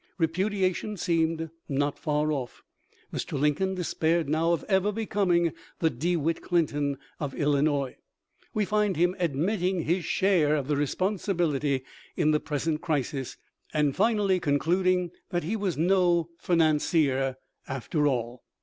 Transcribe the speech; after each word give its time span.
Repu 0.19 0.49
diation 0.49 0.97
seemed 0.97 1.51
not 1.69 1.99
far 1.99 2.31
off. 2.31 2.63
Mr. 3.13 3.39
Lincoln 3.39 3.75
despaired 3.75 4.27
now 4.27 4.51
of 4.51 4.65
ever 4.67 4.91
becoming 4.91 5.53
the" 5.77 5.91
DeWitt 6.07 6.41
Clinton 6.41 6.97
of 7.19 7.35
Illi 7.35 7.61
nois." 7.61 7.93
We 8.51 8.65
find 8.65 8.95
him 8.97 9.15
admitting" 9.19 9.81
his 9.83 10.03
share 10.03 10.55
of 10.55 10.67
the 10.67 10.75
responsibility 10.75 11.83
in 12.17 12.31
the 12.31 12.39
present 12.39 12.81
crisis," 12.81 13.37
and 13.75 13.95
finally 13.95 14.39
con 14.39 14.57
cluding 14.57 15.11
that 15.29 15.43
he 15.43 15.55
was" 15.55 15.77
no 15.77 16.29
financier" 16.39 17.35
after 17.77 18.07
all. 18.07 18.43